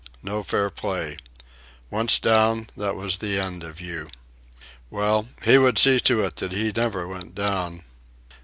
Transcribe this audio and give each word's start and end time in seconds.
No 0.23 0.41
fair 0.41 0.71
play. 0.71 1.15
Once 1.91 2.17
down, 2.17 2.65
that 2.75 2.95
was 2.95 3.17
the 3.19 3.39
end 3.39 3.61
of 3.61 3.79
you. 3.79 4.09
Well, 4.89 5.27
he 5.43 5.59
would 5.59 5.77
see 5.77 5.99
to 5.99 6.23
it 6.23 6.37
that 6.37 6.53
he 6.53 6.71
never 6.75 7.07
went 7.07 7.35
down. 7.35 7.83